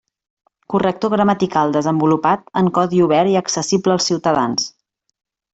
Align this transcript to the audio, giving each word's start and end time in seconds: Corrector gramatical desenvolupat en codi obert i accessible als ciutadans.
Corrector 0.73 1.13
gramatical 1.13 1.75
desenvolupat 1.75 2.49
en 2.63 2.73
codi 2.79 3.05
obert 3.09 3.35
i 3.35 3.39
accessible 3.45 3.97
als 3.99 4.13
ciutadans. 4.13 4.71